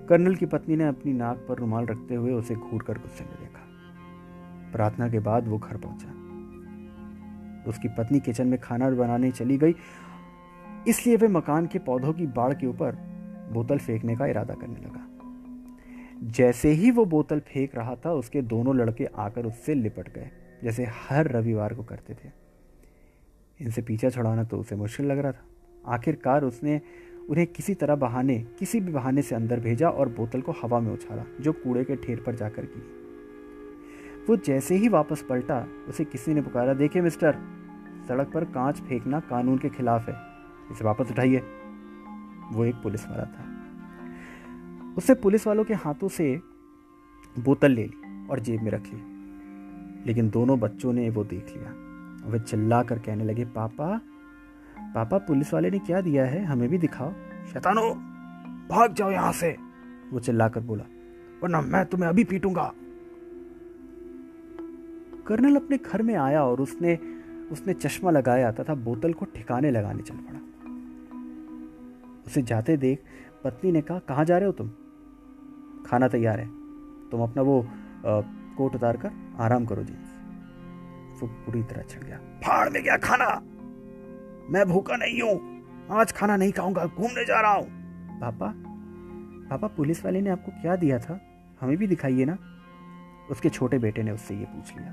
कर्नल 0.09 0.35
की 0.35 0.45
पत्नी 0.45 0.75
ने 0.75 0.83
अपनी 0.83 1.13
नाक 1.13 1.45
पर 1.49 1.57
रुमाल 1.57 1.85
रखते 1.85 2.15
हुए 2.15 2.33
उसे 2.33 2.55
घूर 2.55 2.83
कर 2.83 2.97
गुस्से 2.97 3.23
में 3.23 3.33
देखा। 3.33 3.67
प्रार्थना 4.71 5.09
के 5.09 5.19
बाद 5.19 5.47
वो 5.47 5.57
घर 5.57 5.77
पहुँचा। 5.77 6.07
उसकी 7.69 7.87
पत्नी 7.87 8.19
किचन 8.19 8.47
में 8.47 8.59
खाना 8.59 8.89
बनाने 8.89 9.31
चली 9.31 9.57
गई। 9.57 9.75
इसलिए 10.87 11.15
वे 11.15 11.27
मकान 11.27 11.65
के 11.65 11.79
पौधों 11.79 12.13
की 12.13 12.27
बाढ़ 12.27 12.53
के 12.53 12.67
ऊपर 12.67 12.95
बोतल 13.53 13.77
फेंकने 13.77 14.15
का 14.15 14.25
इरादा 14.25 14.53
करने 14.53 14.79
लगा। 14.79 15.06
जैसे 16.23 16.69
ही 16.69 16.91
वो 16.91 17.05
बोतल 17.05 17.39
फेंक 17.39 17.75
रहा 17.75 17.95
था, 17.95 18.11
उसके 18.11 18.41
दोनों 18.41 18.75
लड़के 18.75 19.05
आकर 19.05 19.45
उससे 19.45 19.73
लिपट 19.73 20.13
गए, 20.13 20.29
जैसे 20.63 20.85
हर 20.85 21.27
रविवार 21.31 21.73
को 21.73 21.83
करते 21.83 22.13
थे। 22.13 22.31
इनसे 23.61 23.81
पीछा 23.81 24.09
छुड़ाना 24.09 24.43
तो 24.43 24.57
उसे 24.57 24.75
मुश्किल 24.75 25.05
लग 25.05 25.17
रहा 25.17 25.31
था। 25.31 25.45
आखिरकार 25.85 26.43
उसने 26.43 26.81
उन्हें 27.29 27.47
किसी 27.47 27.73
तरह 27.73 27.95
बहाने, 27.95 28.39
किसी 28.59 28.79
भी 28.79 28.91
बहाने 28.91 29.21
से 29.21 29.35
अंदर 29.35 29.59
भेजा 29.59 29.89
और 29.89 30.09
बोतल 30.09 30.41
को 30.41 30.51
हवा 30.51 30.79
में 30.79 30.93
उछाला, 30.93 31.23
जो 31.41 31.53
कूड़े 31.53 31.83
के 31.83 31.95
ठेर 31.95 32.23
पर 32.25 32.35
जाकर 32.35 32.61
गिरी। 32.61 34.25
वो 34.29 34.35
जैसे 34.35 34.75
ही 34.75 34.89
वापस 34.89 35.25
पलटा, 35.29 35.67
उसे 35.87 36.05
किसी 36.05 36.33
ने 36.33 36.41
पुकारा, 36.41 36.73
देखिए 36.73 37.01
मिस्टर, 37.01 37.35
सड़क 38.07 38.31
पर 38.33 38.43
कांच 38.43 38.81
फेंकना 38.81 39.19
कानून 39.19 39.57
के 39.57 39.69
खिलाफ 39.69 40.09
है। 40.09 40.15
इसे 40.71 40.85
वापस 40.85 41.11
उठाइए। 41.11 41.41
वो 42.51 42.65
एक 42.65 42.75
पुलिस 42.75 43.07
वाला 43.07 43.23
था। 43.23 43.56
उससे 44.97 45.13
पुलिस 45.13 45.47
वालों 45.47 45.63
के 45.63 45.73
हाथों 45.73 46.07
से 46.07 46.41
बोतल 47.39 47.71
ले 47.71 47.83
ली 47.83 48.27
और 48.27 48.39
जेब 48.39 48.61
में 48.61 48.71
रख। 48.71 48.83
ली 48.83 49.17
लेकिन 50.05 50.29
दोनों 50.29 50.59
बच्चों 50.59 50.93
ने 50.93 51.09
वो 51.09 51.23
देख 51.23 51.45
लिया। 51.57 51.73
वे 52.31 52.39
चिल्ला 52.39 52.83
कर 52.83 52.99
कहने 52.99 53.23
लगे, 53.23 53.45
पापा 53.45 54.01
पापा, 54.77 55.17
पुलिस 55.17 55.53
वाले 55.53 55.69
ने 55.71 55.79
क्या 55.79 56.01
दिया 56.01 56.25
है? 56.25 56.45
हमें 56.45 56.69
भी 56.69 56.77
दिखाओ। 56.77 57.11
शैतानो, 57.53 57.81
भाग 58.69 58.93
जाओ 58.93 59.11
यहाँ 59.11 59.31
से, 59.31 59.57
वो 60.13 60.19
चिल्ला 60.19 60.49
कर 60.49 60.59
बोला, 60.59 60.83
वरना 61.43 61.61
मैं 61.61 61.85
तुम्हें 61.85 62.09
अभी 62.09 62.23
पीटूँगा। 62.23 62.73
कर्नल 65.27 65.55
अपने 65.55 65.77
घर 65.77 66.01
में 66.01 66.15
आया 66.15 66.43
और 66.43 66.61
उसने 66.61 66.99
उसने 67.51 67.73
चश्मा 67.73 68.11
लगाया 68.11 68.51
तथा 68.51 68.75
बोतल 68.75 69.13
को 69.13 69.25
ठिकाने 69.25 69.71
लगाने 69.71 70.03
चल 70.03 70.15
पड़ा। 70.15 70.39
उसे 72.27 72.41
जाते 72.41 72.77
देख 72.77 73.03
पत्नी 73.43 73.71
ने 73.71 73.81
कहाँ 73.81 74.25
जा 74.25 74.37
रहे 74.37 74.45
हो 74.45 74.51
तुम? 74.51 74.71
खाना 75.87 76.07
तैयार 76.07 76.39
है। 76.39 76.47
तुम 77.09 77.21
अपना 77.23 77.41
वो 77.41 77.65
कोट 78.57 78.75
उतार 78.75 78.97
कर 78.97 79.11
आराम 79.39 79.65
करो 79.65 79.83
जी। 79.83 79.93
वो 81.19 81.27
पूरी 81.27 81.63
तरह 81.63 81.81
छड़ 81.81 82.03
गया। 82.03 82.17
फाड़ 82.17 82.69
में 82.69 82.83
गया 82.83 82.97
खाना! 82.97 83.27
मैं 84.49 84.65
भूखा 84.65 84.95
नहीं 84.95 85.21
हूँ। 85.21 85.37
आज 85.91 86.11
खाना 86.11 86.35
नहीं 86.37 86.51
खाऊँगा, 86.51 86.85
घूमने 86.85 87.25
जा 87.25 87.41
रहा 87.41 87.51
हूँ। 87.51 87.67
पापा 88.19 88.53
पापा, 89.49 89.67
पुलिस 89.67 90.03
वाले 90.05 90.21
ने 90.21 90.29
आपको 90.29 90.51
क्या 90.61 90.75
दिया 90.75 90.99
था? 90.99 91.19
हमें 91.61 91.77
भी 91.77 91.87
दिखाइए 91.87 92.25
ना। 92.25 92.37
उसके 93.31 93.49
छोटे 93.49 93.77
बेटे 93.77 94.03
ने 94.03 94.11
उससे 94.11 94.35
ये 94.35 94.45
पूछ 94.45 94.77
लिया। 94.77 94.91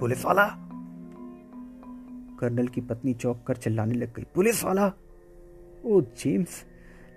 पुलिस 0.00 0.24
वाला? 0.24 0.46
कर्नल 2.40 2.68
की 2.68 2.80
पत्नी 2.80 3.14
चौक 3.14 3.42
कर 3.46 3.56
चिल्लाने 3.56 3.94
लग 3.94 4.14
गई। 4.14 4.24
पुलिस 4.34 4.64
वाला? 4.64 4.86
ओ, 5.84 6.00
जेम्स! 6.00 6.64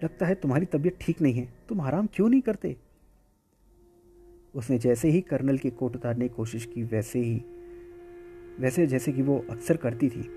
लगता 0.04 0.26
है 0.26 0.36
तुम्हारी 0.36 0.66
तबीयत 0.66 0.98
ठीक 1.02 1.22
नहीं 1.22 1.34
है, 1.34 1.54
तुम 1.70 1.82
आराम 1.82 2.08
क्यों 2.14 2.30
नहीं 2.30 2.42
करते? 2.42 2.78
उसने 4.56 4.78
जैसे 4.78 5.10
ही 5.10 5.22
कर्नल 5.22 5.58
की 5.58 5.70
कोट 5.70 5.96
उतारने 5.96 6.28
की 6.28 6.36
कोशिश 6.36 6.66
की, 6.66 6.84
वैसे 6.84 7.20
ही, 7.20 7.36
वैसे 8.60 8.88
जैसे 8.88 9.12
कि 9.12 9.22
वो 9.22 9.46
अक्सर 9.50 9.78
करती 9.78 10.10
थी। 10.10 10.30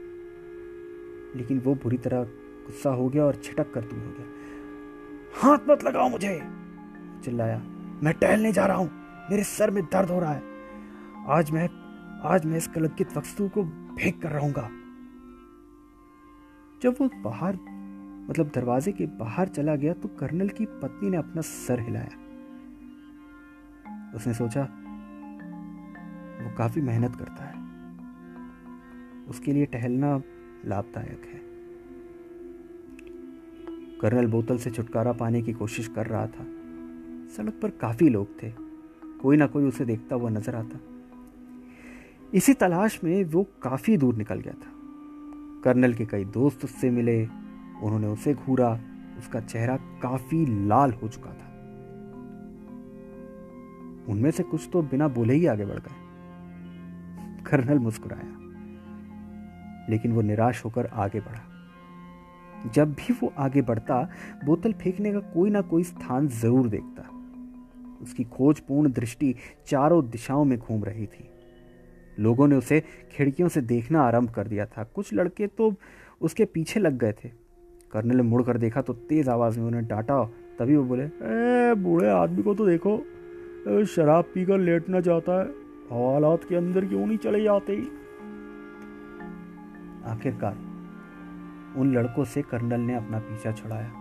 लेकिन 1.36 1.58
वो 1.58 1.74
बुरी 1.74 1.98
तरह 1.98 2.24
गुस्सा 2.66 2.90
हो 2.90 3.08
गया 3.08 3.24
और 3.24 3.36
छिटक 3.36 3.72
कर 3.72 3.80
दूर 3.80 3.98
हो 3.98 4.12
गया। 4.12 4.26
हाथ 5.34 5.58
मत 5.68 5.84
लगाओ 5.84 6.08
मुझे! 6.08 6.40
चिल्लाया, 7.24 7.58
मैं 8.02 8.14
टहलने 8.14 8.52
जा 8.52 8.66
रहा 8.66 8.76
हूँ, 8.76 8.90
मेरे 9.30 9.44
सर 9.44 9.70
में 9.70 9.84
दर्द 9.84 10.10
हो 10.10 10.20
रहा 10.20 10.32
है। 10.32 10.42
आज 11.28 11.50
मैं 11.50 11.68
आज 12.24 12.46
मैं 12.46 12.56
इस 12.56 12.66
कलंकित 12.66 13.16
वस्तु 13.16 13.48
को 13.48 13.64
फेंक 13.96 14.22
कर 14.22 14.30
रहूँगा। 14.30 14.68
जब 16.82 16.96
वो 17.00 17.08
बाहर 17.22 17.58
मतलब 18.30 18.50
दरवाजे 18.54 18.92
के 18.92 19.06
बाहर 19.06 19.48
चला 19.48 19.76
गया 19.76 19.92
तो 19.92 20.08
कर्नल 20.08 20.48
की 20.48 20.66
पत्नी 20.66 21.10
ने 21.10 21.16
अपना 21.16 21.42
सर 21.42 21.80
हिलाया। 21.80 22.22
उसने 24.14 24.34
सोचा, 24.34 24.62
वो 26.42 26.56
काफ़ी 26.56 26.80
मेहनत 26.80 27.16
करता 27.16 27.44
है। 27.44 27.66
उसके 29.28 29.52
लिए 29.52 29.66
टहलना 29.66 30.22
लाभदायक 30.66 31.22
है। 31.24 31.40
कर्नल 34.00 34.26
बोतल 34.26 34.58
से 34.58 34.70
छुटकारा 34.70 35.12
पाने 35.12 35.42
की 35.42 35.52
कोशिश 35.52 35.88
कर 35.88 36.06
रहा 36.06 36.26
था। 36.26 36.44
सड़क 37.36 37.60
पर 37.62 37.70
काफ़ी 37.70 38.08
लोग 38.08 38.42
थे। 38.42 38.52
कोई 39.22 39.36
ना 39.36 39.46
कोई 39.46 39.64
उसे 39.64 39.84
देखता 39.84 40.16
हुआ 40.16 40.30
नज़र 40.30 40.54
आता। 40.54 40.80
इसी 42.34 42.54
तलाश 42.54 43.04
में 43.04 43.24
वो 43.24 43.46
काफ़ी 43.62 43.96
दूर 43.96 44.14
निकल 44.14 44.40
गया 44.40 44.52
था। 44.52 44.72
कर्नल 45.64 45.94
के 45.94 46.06
कई 46.06 46.24
दोस्त 46.24 46.64
उससे 46.64 46.90
मिले। 46.90 47.45
उन्होंने 47.82 48.06
उसे 48.06 48.34
घूरा। 48.34 48.80
उसका 49.18 49.40
चेहरा 49.40 49.76
काफ़ी 49.76 50.66
लाल 50.66 50.92
हो 50.92 51.08
चुका 51.08 51.30
था। 51.30 51.46
उनमें 54.08 54.30
से 54.30 54.42
कुछ 54.42 54.68
तो 54.72 54.82
बिना 54.82 55.08
बोले 55.08 55.34
ही 55.34 55.46
आगे 55.46 55.64
बढ़ 55.64 55.78
गए। 55.78 56.04
कर्नल 57.42 57.78
मुस्कुराया। 57.78 58.36
लेकिन 59.90 60.12
वो 60.12 60.22
निराश 60.22 60.64
होकर 60.64 60.86
आगे 60.86 61.20
बढ़ा। 61.20 61.40
जब 62.74 62.92
भी 62.92 63.12
वो 63.12 63.32
आगे 63.38 63.62
बढ़ता, 63.62 64.10
बोतल 64.44 64.72
फेंकने 64.72 65.12
का 65.12 65.20
कोई 65.20 65.50
ना 65.50 65.60
कोई 65.60 65.84
स्थान 65.84 66.28
ज़रूर 66.28 66.68
देखता। 66.68 67.10
उसकी 68.02 68.24
खोजपूर्ण 68.24 68.92
दृष्टि 68.92 69.34
चारों 69.66 70.10
दिशाओं 70.10 70.44
में 70.44 70.58
घूम 70.58 70.84
रही 70.84 71.06
थी। 71.06 71.30
लोगों 72.18 72.48
ने 72.48 72.56
उसे 72.56 72.82
खिड़कियों 73.12 73.48
से 73.48 73.60
देखना 73.60 74.02
आरंभ 74.02 74.30
कर 74.30 74.48
दिया 74.48 74.66
था। 74.66 74.84
कुछ 74.84 75.14
लड़के 75.14 75.46
तो 75.46 75.74
उसके 76.20 76.44
पीछे 76.44 76.80
लग 76.80 76.98
गए 76.98 77.12
थे। 77.12 77.45
कर्नल 77.90 78.16
ने 78.16 78.22
मुड़ 78.22 78.42
कर 78.42 78.56
देखा 78.58 78.82
तो 78.82 78.92
तेज 79.08 79.28
आवाज़ 79.28 79.58
में 79.58 79.66
उन्हें 79.66 79.86
डांटा। 79.86 80.22
तभी 80.58 80.76
वो 80.76 80.84
बोले, 80.84 81.02
ए, 81.02 81.74
बूढ़े 81.76 82.08
आदमी 82.10 82.42
को 82.42 82.54
तो 82.54 82.66
देखो 82.66 83.84
शराब 83.86 84.24
पीकर 84.34 84.58
लेटना 84.58 85.00
चाहता 85.00 85.32
है, 85.32 85.46
हालात 85.86 86.44
के 86.48 86.56
अंदर 86.56 86.84
क्यों 86.84 87.06
नहीं 87.06 87.18
चले 87.18 87.42
जाते? 87.42 87.76
आखिरकार, 90.06 90.56
उन 91.76 91.92
लड़कों 91.94 92.24
से 92.24 92.42
कर्नल 92.42 92.80
ने 92.80 92.94
अपना 92.94 93.18
पीछा 93.20 93.52
छुड़ाया। 93.52 93.92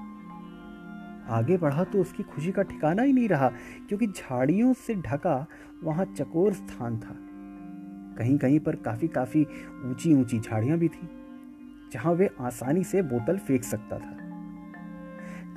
आगे 1.29 1.57
बढ़ा 1.57 1.83
तो 1.83 2.01
उसकी 2.01 2.23
खुशी 2.25 2.51
का 2.51 2.63
ठिकाना 2.63 3.01
ही 3.01 3.13
नहीं 3.13 3.27
रहा, 3.29 3.49
क्योंकि 3.89 4.07
झाड़ियों 4.07 4.73
से 4.77 4.95
ढका 4.97 5.45
वहाँ 5.83 6.05
चकोर 6.07 6.53
स्थान 6.53 6.97
था। 6.99 7.15
कहीं 8.17 8.37
कहीं 8.37 8.59
पर 8.59 8.75
काफ़ी 8.75 9.07
काफ़ी 9.07 9.45
ऊँची 9.85 10.13
ऊँची 10.13 10.39
झाड़ियाँ 10.39 10.77
भी 10.77 10.87
थी। 10.87 11.07
जहाँ 11.93 12.13
वे 12.13 12.29
आसानी 12.41 12.83
से 12.83 13.01
बोतल 13.01 13.37
फेंक 13.37 13.63
सकता 13.63 13.99
था। 13.99 14.17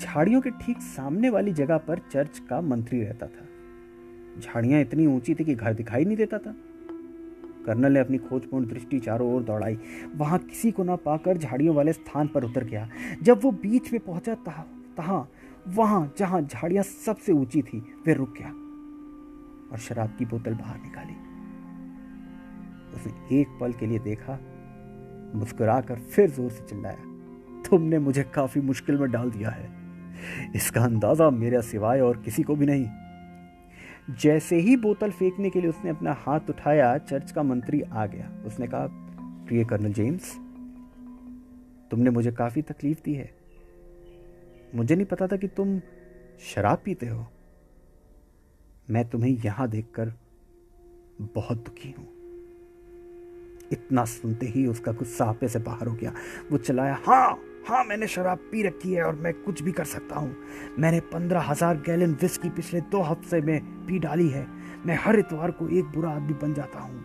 झाड़ियों 0.01 0.41
के 0.41 0.51
ठीक 0.51 0.81
सामने 0.81 1.31
वाली 1.31 1.53
जगह 1.53 1.79
पर 1.79 1.99
चर्च 2.13 2.39
का 2.39 2.61
मंत्री 2.61 3.03
रहता 3.03 3.27
था। 3.27 3.47
झाड़ियाँ 4.41 4.81
इतनी 4.81 5.07
ऊँची 5.07 5.35
थी 5.35 5.45
कि 5.45 5.55
घर 5.55 5.75
दिखाई 5.75 6.05
नहीं 6.05 6.17
देता 6.17 6.39
था। 6.39 6.55
कर्नल 7.67 7.93
ने 7.93 8.01
अपनी 8.01 8.19
खोजपूर्ण 8.19 8.67
दृष्टि 8.67 8.99
चारों 8.99 9.33
ओर 9.35 9.43
दौड़ाई। 9.43 9.79
वहाँ 10.17 10.39
किसी 10.39 10.71
को 10.71 10.85
ना 10.85 10.97
पाकर 10.97 11.39
झाड़ियों 11.39 11.75
वाले 11.75 11.93
स्थान 11.93 12.29
पर 12.29 12.45
उतर 12.45 12.65
गया। 12.65 12.89
जब 13.23 13.41
वो 13.43 13.51
बीच 13.53 13.93
में 13.93 14.01
पहुँचा, 14.01 14.35
तहा 14.35 15.27
वहाँ 15.69 16.13
जहाँ 16.19 16.41
झाड़ियाँ 16.43 16.83
सबसे 16.85 17.33
ऊँची 17.33 17.63
थी, 17.63 17.79
वे 18.07 18.15
रुक 18.15 18.35
गया 18.39 18.49
और 19.73 19.79
शराब 19.79 20.15
की 20.19 20.25
बोतल 20.25 20.55
बाहर 20.55 20.79
निकाली। 20.79 21.15
उसने 22.95 23.41
एक 23.41 23.59
पल 23.61 23.73
के 23.73 23.87
लिए 23.87 23.99
देखा 23.99 24.39
मुस्कुराकर 25.35 25.99
फिर 26.07 26.31
ज़ोर 26.31 26.51
से 26.51 26.65
चिल्लाया, 26.67 26.97
तुमने 27.63 27.99
मुझे 27.99 28.23
काफ़ी 28.35 28.61
मुश्किल 28.61 28.97
में 28.97 29.11
डाल 29.11 29.31
दिया 29.31 29.51
है। 29.51 29.77
इसका 30.57 30.85
अंदाज़ा 30.85 31.31
मेरे 31.31 31.63
सिवाय 31.63 32.01
और 32.01 32.21
किसी 32.23 32.43
को 32.43 32.57
भी 32.57 32.67
नहीं। 32.67 32.87
जैसे 34.15 34.57
ही 34.57 34.77
बोतल 34.77 35.11
फेंकने 35.11 35.51
के 35.51 35.61
लिए 35.61 35.71
उसने 35.71 35.91
अपना 35.91 36.13
हाथ 36.19 36.51
उठाया, 36.51 36.97
चर्च 36.99 37.31
का 37.31 37.43
मंत्री 37.43 37.81
आ 37.83 38.07
गया। 38.07 38.31
उसने 38.47 38.67
कहा, 38.67 38.87
प्रिय 39.47 39.65
कर्नल 39.65 39.93
जेम्स, 39.93 40.35
तुमने 41.91 42.11
मुझे 42.11 42.33
काफ़ी 42.33 42.63
तकलीफ़ 42.63 43.03
दी 43.05 43.15
है। 43.15 43.31
मुझे 44.75 44.95
नहीं 44.95 45.07
पता 45.07 45.27
था 45.27 45.37
कि 45.37 45.49
तुम 45.49 45.79
शराब 46.47 46.83
पीते 46.85 47.07
हो। 47.07 47.27
मैं 48.91 49.09
तुम्हें 49.09 49.31
यहाँ 49.45 49.69
देखकर 49.69 50.13
बहुत 51.35 51.59
दुखी 51.59 51.91
हूँ। 51.91 52.07
इतना 53.73 54.05
सुनते 54.05 54.47
ही 54.47 54.67
उसका 54.67 54.93
गुस्सा 54.93 55.25
आपे 55.25 55.49
से 55.49 55.59
बाहर 55.59 55.87
हो 55.89 55.95
गया। 55.95 56.13
वो 56.53 56.59
चलाया 56.59 56.99
हाँ 57.07 57.39
हाँ 57.69 57.83
मैंने 57.85 58.07
शराब 58.07 58.39
पी 58.51 58.63
रखी 58.63 58.93
है 58.93 59.03
और 59.05 59.15
मैं 59.15 59.33
कुछ 59.35 59.63
भी 59.63 59.73
कर 59.73 59.85
सकता 59.85 60.17
हूँ। 60.17 60.35
मैंने 60.79 61.01
पंद्रह 61.13 61.41
हज़ार 61.41 61.77
गैलन 61.77 62.15
विस्की 62.23 62.51
पिछले 62.51 62.81
दो 62.81 63.03
हफ़्ते 63.03 63.41
में 63.41 63.61
पी 63.87 63.99
डाली 63.99 64.29
है। 64.29 64.47
मैं 64.87 64.97
हर 64.97 65.19
इतवार 65.19 65.51
को 65.51 65.69
एक 65.69 65.85
बुरा 65.87 66.11
आदमी 66.11 66.35
बन 66.35 66.55
जाता 66.55 66.81
हूँ। 66.81 66.97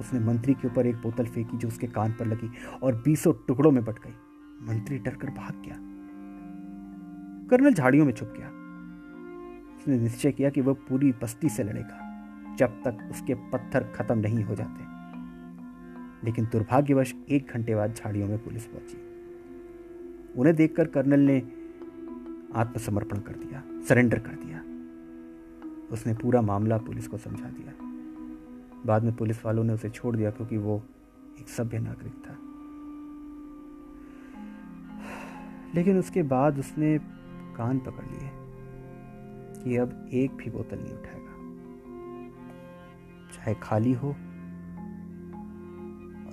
उसने 0.00 0.20
मंत्री 0.20 0.54
के 0.54 0.68
ऊपर 0.68 0.86
एक 0.86 0.96
बोतल 0.96 1.26
फेंकी 1.26 1.56
जो 1.56 1.68
उसके 1.68 1.86
कान 1.88 2.12
पर 2.12 2.26
लगी 2.26 2.50
और 2.82 3.02
बीसों 3.04 3.32
टुकड़ों 3.48 3.70
में 3.70 3.84
बट 3.84 3.98
गई। 3.98 4.14
मंत्री 4.68 4.98
डर 4.98 5.30
भाग 5.30 5.62
गया। 5.66 5.76
कर्नल 7.50 7.74
झाड़ियों 7.74 8.04
में 8.06 8.12
छुप 8.12 8.34
गया। 8.38 8.48
उसने 9.76 9.98
निश्चय 9.98 10.32
किया 10.32 10.50
कि 10.50 10.60
वह 10.60 10.72
पूरी 10.88 11.12
बस्ती 11.12 11.48
से 11.48 11.62
लड़ेगा, 11.62 12.54
जब 12.58 12.80
तक 12.84 13.08
उसके 13.10 13.34
पत्थर 13.52 13.92
खत्म 13.96 14.18
नहीं 14.18 14.44
हो 14.44 14.54
जाते। 14.54 14.94
लेकिन 16.26 16.44
दुर्भाग्यवश 16.44 17.14
एक 17.30 17.46
घंटे 17.46 17.74
बाद 17.74 17.94
झाड़ियों 17.94 18.28
में 18.28 18.44
पुलिस 18.44 18.66
पहुँची। 18.66 18.96
उन्हें 20.36 20.56
देखकर 20.56 20.86
कर्नल 20.86 21.20
ने 21.20 21.42
आत्मसमर्पण 22.54 23.18
कर 23.18 23.32
दिया, 23.32 23.62
सरेंडर 23.88 24.18
कर 24.18 24.32
दिया। 24.32 24.58
उसने 25.92 26.14
पूरा 26.14 26.42
मामला 26.42 26.78
पुलिस 26.78 27.08
को 27.08 27.18
समझा 27.18 27.48
दिया। 27.48 27.74
बाद 28.86 29.04
में 29.04 29.16
पुलिस 29.16 29.44
वालों 29.44 29.64
ने 29.64 29.72
उसे 29.72 29.90
छोड़ 29.90 30.16
दिया 30.16 30.30
क्योंकि 30.30 30.56
वो 30.56 30.82
एक 31.40 31.48
सभ्य 31.48 31.78
नागरिक 31.78 32.12
था। 32.12 32.38
लेकिन 35.74 35.98
उसके 35.98 36.22
बाद 36.22 36.58
उसने 36.58 36.98
कान 37.56 37.78
पकड़ 37.78 38.04
लिए 38.04 38.30
कि 39.64 39.76
अब 39.76 40.10
एक 40.12 40.32
भी 40.32 40.50
बोतल 40.50 40.78
नहीं 40.78 40.94
उठाएगा। 40.94 41.26
चाहे 43.36 43.54
खाली 43.62 43.92
हो 43.92 44.16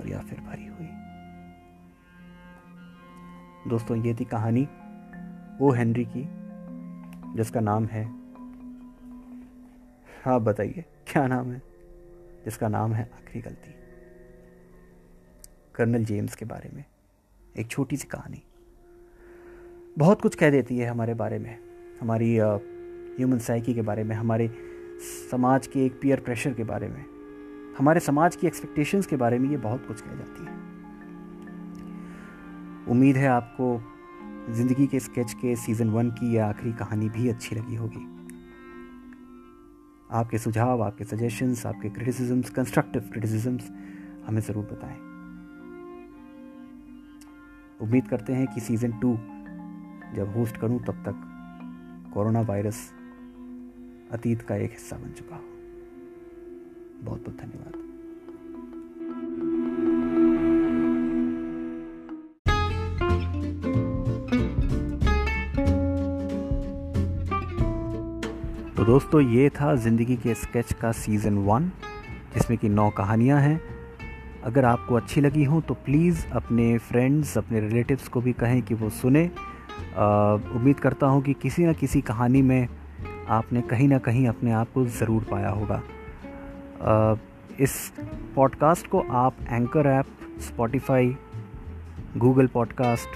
और 0.03 0.09
या 0.09 0.19
फिर 0.19 0.39
भरी 0.39 0.65
हुई। 0.67 0.87
दोस्तों, 3.69 3.97
ये 4.05 4.13
थी 4.13 4.25
कहानी 4.25 4.67
ओ 5.61 5.71
हेनरी 5.71 6.05
की, 6.05 6.23
जिसका 7.35 7.59
नाम 7.59 7.85
है 7.85 8.03
हाँ 10.23 10.39
बताइए, 10.39 10.83
क्या 11.07 11.25
नाम 11.27 11.51
है? 11.51 11.61
जिसका 12.45 12.67
नाम 12.67 12.93
है 12.93 13.03
आखिरी 13.13 13.41
गलती। 13.41 13.71
कर्नल 15.75 16.05
जेम्स 16.05 16.35
के 16.35 16.45
बारे 16.45 16.69
में 16.73 16.83
एक 17.59 17.67
छोटी 17.67 17.97
सी 17.97 18.07
कहानी। 18.07 18.41
बहुत 19.97 20.21
कुछ 20.21 20.35
कह 20.35 20.49
देती 20.49 20.77
है 20.77 20.87
हमारे 20.87 21.13
बारे 21.13 21.39
में, 21.39 21.57
हमारी 22.01 22.37
ह्यूमन 22.37 23.39
साइकी 23.39 23.73
के 23.73 23.81
बारे 23.81 24.03
में, 24.03 24.15
हमारे 24.15 24.49
समाज 25.31 25.67
के 25.67 25.85
एक 25.85 25.99
पीयर 26.01 26.19
प्रेशर 26.19 26.53
के 26.53 26.63
बारे 26.63 26.87
में। 26.87 27.12
हमारे 27.77 27.99
समाज 27.99 28.35
की 28.35 28.47
एक्सपेक्टेशंस 28.47 29.05
के 29.05 29.15
बारे 29.15 29.39
में 29.39 29.49
ये 29.49 29.57
बहुत 29.57 29.85
कुछ 29.87 30.01
कह 30.01 30.15
जाती 30.15 30.45
है। 30.45 30.51
उम्मीद 32.87 33.17
है 33.17 33.27
आपको 33.27 33.81
ज़िंदगी 34.49 34.87
के 34.87 34.99
स्केच 34.99 35.33
के 35.33 35.55
सीज़न 35.55 35.89
वन 35.89 36.09
की 36.09 36.33
यह 36.33 36.45
आखिरी 36.45 36.73
कहानी 36.73 37.09
भी 37.09 37.29
अच्छी 37.29 37.55
लगी 37.55 37.75
होगी। 37.75 38.09
आपके 40.11 40.37
सुझाव, 40.37 40.81
आपके 40.83 41.03
सजेशंस 41.03 41.65
आपके 41.65 41.89
क्रिटिसिजम्स 41.89 42.49
कंस्ट्रक्टिव 42.49 43.01
क्रिटिसिजम्स 43.01 43.69
हमें 44.27 44.41
ज़रूर 44.41 44.63
बताएँ। 44.63 44.97
उम्मीद 47.81 48.07
करते 48.07 48.33
हैं 48.33 48.47
कि 48.47 48.61
सीज़न 48.61 48.91
टू 48.99 49.13
जब 50.15 50.33
होस्ट 50.35 50.57
करूँ, 50.57 50.79
तब 50.79 51.03
तक 51.07 52.11
कोरोना 52.13 52.41
वायरस 52.41 52.91
अतीत 54.11 54.41
का 54.41 54.55
एक 54.55 54.71
हिस्सा 54.71 54.97
बन 54.97 55.11
चुका 55.11 55.35
हो। 55.35 55.52
बहुत 57.03 57.21
बहुत 57.21 57.37
धन्यवाद। 57.37 57.71
तो 68.75 68.85
दोस्तों, 68.85 69.21
ये 69.21 69.49
था 69.51 69.75
ज़िंदगी 69.75 70.15
के 70.17 70.33
स्केच 70.33 70.73
का 70.73 70.91
सीज़न 70.93 71.37
वन, 71.39 71.71
जिसमें 72.33 72.57
कि 72.59 72.69
नौ 72.69 72.89
कहानियाँ 72.89 73.39
हैं। 73.41 73.59
अगर 74.43 74.65
आपको 74.65 74.95
अच्छी 74.95 75.21
लगी 75.21 75.43
हो 75.43 75.59
तो 75.61 75.73
प्लीज़ 75.75 76.25
अपने 76.35 76.77
फ्रेंड्स, 76.79 77.37
अपने 77.37 77.59
रिलेटिव्स 77.59 78.07
को 78.07 78.21
भी 78.21 78.33
कहें 78.33 78.61
कि 78.61 78.73
वो 78.73 78.89
सुने। 78.91 79.25
उम्मीद 80.55 80.79
करता 80.79 81.07
हूँ 81.07 81.21
कि 81.23 81.33
किसी 81.33 81.65
न 81.65 81.73
किसी 81.73 82.01
कहानी 82.01 82.41
में 82.41 82.67
आपने 83.29 83.61
कहीं 83.61 83.87
ना 83.87 83.97
कहीं 83.99 84.27
अपने 84.27 84.51
आप 84.51 84.71
को 84.73 84.85
ज़रूर 84.87 85.25
पाया 85.31 85.49
होगा। 85.49 85.81
इस 87.59 87.93
पॉडकास्ट 88.35 88.87
को 88.87 88.99
आप 89.11 89.35
Anchor 89.49 89.87
app 89.87 90.05
Spotify 90.39 91.15
Google 92.17 92.47
Podcast 92.47 93.09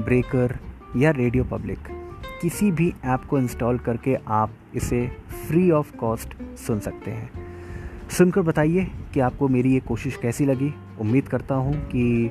Breaker 0.00 0.58
या 0.96 1.10
रेडियो 1.10 1.44
पब्लिक 1.44 1.78
किसी 2.42 2.70
भी 2.70 2.94
ऐप 3.04 3.24
को 3.24 3.38
इंस्टॉल 3.38 3.78
करके 3.78 4.16
आप 4.26 4.50
इसे 4.74 5.06
फ्री 5.48 5.70
ऑफ़ 5.70 5.96
कॉस्ट 5.96 6.34
सुन 6.58 6.80
सकते 6.80 7.10
हैं। 7.10 7.30
सुनकर 8.08 8.42
बताइए 8.42 8.90
कि 9.14 9.20
आपको 9.20 9.48
मेरी 9.48 9.72
ये 9.74 9.80
कोशिश 9.80 10.16
कैसी 10.16 10.46
लगी। 10.46 10.74
उम्मीद 11.00 11.28
करता 11.28 11.54
हूँ 11.54 11.74
कि 11.74 12.30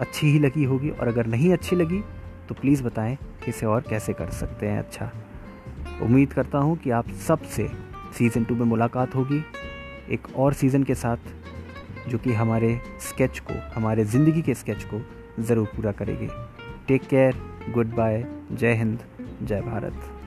अच्छी 0.00 0.26
ही 0.26 0.38
लगी 0.38 0.64
होगी 0.64 0.90
और 0.90 1.08
अगर 1.08 1.26
नहीं 1.26 1.52
अच्छी 1.52 1.76
लगी 1.76 2.02
तो 2.48 2.54
प्लीज़ 2.54 2.84
बताएँ 2.84 3.16
कि 3.16 3.48
इसे 3.48 3.66
और 3.66 3.80
कैसे 3.80 4.12
कर 4.12 4.30
सकते 4.30 4.66
हैं। 4.66 4.78
अच्छा 4.78 5.10
उम्मीद 6.02 6.32
करता 6.32 6.58
हूँ 6.58 6.76
कि 6.76 6.90
आप 6.90 7.10
सबसे 7.26 7.70
सीज़न 8.18 8.44
टू 8.44 8.54
में 8.54 8.66
मुलाकात 8.66 9.14
होगी। 9.14 9.44
एक 10.12 10.26
और 10.36 10.52
सीज़न 10.52 10.82
के 10.82 10.94
साथ, 10.94 11.16
जो 12.08 12.18
कि 12.18 12.32
हमारे 12.32 12.80
स्केच 13.00 13.38
को, 13.38 13.54
हमारे 13.74 14.04
ज़िंदगी 14.04 14.42
के 14.42 14.54
स्केच 14.54 14.84
को 14.84 15.00
ज़रूर 15.42 15.66
पूरा 15.66 15.92
करेगी। 15.92 16.28
टेक 16.88 17.02
केयर 17.02 17.36
गुड 17.70 17.94
बाय 17.94 18.24
जय 18.52 18.74
हिंद, 18.74 18.98
जय 19.42 19.60
भारत। 19.60 20.19